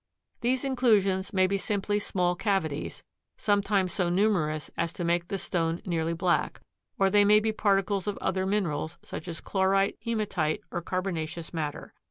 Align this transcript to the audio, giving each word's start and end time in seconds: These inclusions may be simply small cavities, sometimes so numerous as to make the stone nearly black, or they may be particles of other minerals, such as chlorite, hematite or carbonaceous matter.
These 0.39 0.65
inclusions 0.65 1.31
may 1.31 1.45
be 1.45 1.59
simply 1.59 1.99
small 1.99 2.35
cavities, 2.35 3.03
sometimes 3.37 3.93
so 3.93 4.09
numerous 4.09 4.71
as 4.75 4.93
to 4.93 5.03
make 5.03 5.27
the 5.27 5.37
stone 5.37 5.79
nearly 5.85 6.13
black, 6.15 6.59
or 6.97 7.11
they 7.11 7.23
may 7.23 7.39
be 7.39 7.51
particles 7.51 8.07
of 8.07 8.17
other 8.17 8.47
minerals, 8.47 8.97
such 9.03 9.27
as 9.27 9.39
chlorite, 9.41 9.99
hematite 10.01 10.61
or 10.71 10.81
carbonaceous 10.81 11.53
matter. 11.53 11.93